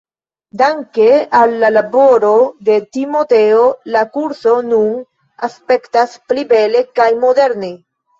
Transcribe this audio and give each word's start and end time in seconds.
Danke 0.59 1.07
al 1.39 1.51
la 1.63 1.67
laboro 1.73 2.31
de 2.69 2.77
Timoteo, 2.97 3.65
la 3.97 4.01
kurso 4.15 4.55
nun 4.71 4.95
aspektas 5.49 6.17
pli 6.33 6.47
bele 6.55 6.83
kaj 7.01 7.07
moderne. 7.27 7.71